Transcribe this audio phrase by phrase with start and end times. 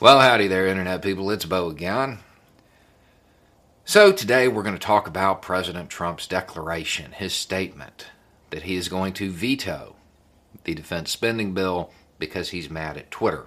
[0.00, 1.28] Well, howdy there, Internet people.
[1.28, 2.20] It's Beau again.
[3.84, 8.06] So, today we're going to talk about President Trump's declaration, his statement
[8.50, 9.96] that he is going to veto
[10.62, 11.90] the defense spending bill
[12.20, 13.46] because he's mad at Twitter.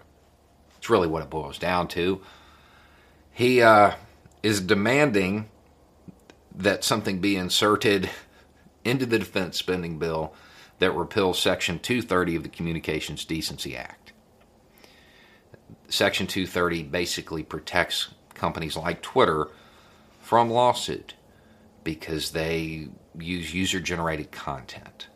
[0.77, 2.21] It's really what it boils down to.
[3.31, 3.93] He uh,
[4.43, 5.47] is demanding
[6.53, 8.09] that something be inserted
[8.83, 10.33] into the defense spending bill
[10.79, 14.10] that repeals Section 230 of the Communications Decency Act.
[15.91, 19.49] Section 230 basically protects companies like Twitter
[20.21, 21.15] from lawsuit
[21.83, 22.87] because they
[23.19, 25.07] use user generated content.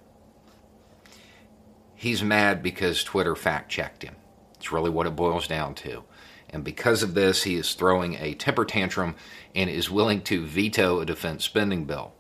[1.95, 4.17] He's mad because Twitter fact checked him.
[4.55, 6.03] It's really what it boils down to.
[6.49, 9.15] And because of this, he is throwing a temper tantrum
[9.55, 12.13] and is willing to veto a defense spending bill.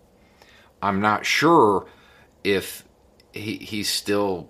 [0.81, 1.87] I'm not sure
[2.41, 2.85] if
[3.33, 4.49] he, he still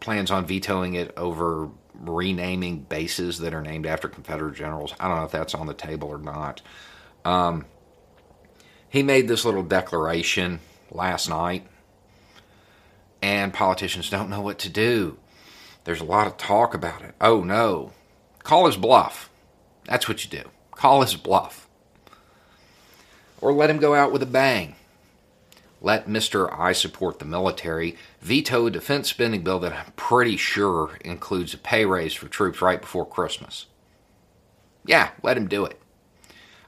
[0.00, 1.70] plans on vetoing it over
[2.00, 4.94] renaming bases that are named after Confederate generals.
[4.98, 6.62] I don't know if that's on the table or not.
[7.24, 7.66] Um,
[8.88, 11.66] he made this little declaration last night,
[13.22, 15.18] and politicians don't know what to do.
[15.84, 17.14] There's a lot of talk about it.
[17.20, 17.92] Oh no.
[18.42, 19.30] Call his bluff.
[19.84, 20.48] That's what you do.
[20.72, 21.68] Call his bluff.
[23.40, 24.76] Or let him go out with a bang
[25.80, 26.52] let Mr.
[26.58, 31.58] I support the military veto a defense spending bill that I'm pretty sure includes a
[31.58, 33.66] pay raise for troops right before Christmas.
[34.84, 35.80] Yeah, let him do it.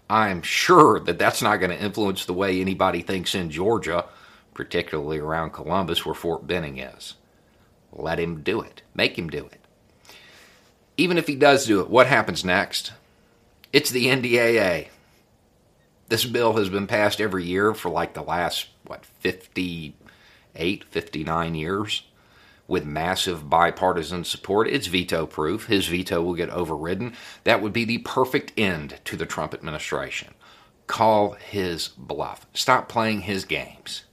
[0.09, 4.07] I'm sure that that's not going to influence the way anybody thinks in Georgia,
[4.55, 7.15] particularly around Columbus where Fort Benning is.
[7.93, 8.83] Let him do it.
[8.95, 9.61] Make him do it.
[10.97, 12.93] Even if he does do it, what happens next?
[13.73, 14.89] It's the NDAA.
[16.13, 22.03] This bill has been passed every year for like the last what 58, 59 years
[22.69, 24.69] with massive bipartisan support.
[24.69, 25.69] It's veto proof.
[25.69, 27.15] His veto will get overridden.
[27.45, 30.35] That would be the perfect end to the Trump administration.
[30.87, 32.47] Call his bluff.
[32.53, 34.05] Stop playing his games.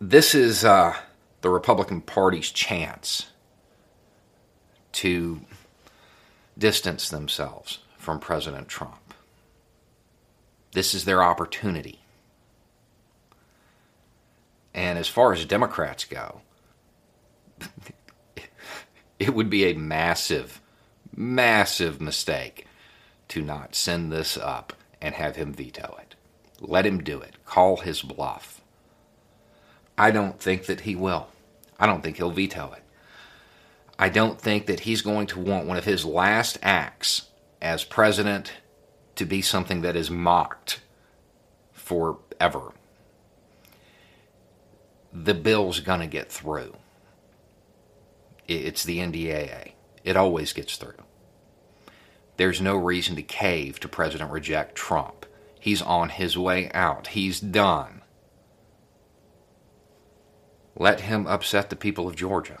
[0.00, 0.94] This is uh,
[1.40, 3.30] the Republican Party's chance
[4.92, 5.40] to
[6.58, 9.14] distance themselves from President Trump.
[10.72, 12.00] This is their opportunity.
[14.74, 16.42] And as far as Democrats go,
[19.18, 20.60] it would be a massive,
[21.14, 22.66] massive mistake
[23.28, 26.14] to not send this up and have him veto it.
[26.60, 27.36] Let him do it.
[27.44, 28.60] Call his bluff.
[29.98, 31.28] I don't think that he will.
[31.78, 32.82] I don't think he'll veto it.
[33.98, 37.30] I don't think that he's going to want one of his last acts
[37.62, 38.52] as president
[39.16, 40.80] to be something that is mocked
[41.72, 42.72] forever.
[45.12, 46.76] The bill's going to get through.
[48.46, 49.72] It's the NDAA.
[50.04, 51.02] It always gets through.
[52.36, 55.24] There's no reason to cave to President reject Trump.
[55.58, 57.08] He's on his way out.
[57.08, 58.02] He's done.
[60.76, 62.60] Let him upset the people of Georgia.